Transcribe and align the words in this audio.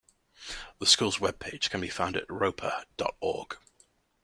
The 0.79 0.87
school's 0.87 1.17
webpage 1.17 1.69
can 1.69 1.79
be 1.79 1.87
found 1.91 2.17
at: 2.17 2.27
roeper 2.27 2.85
dot 2.97 3.15
org. 3.19 3.57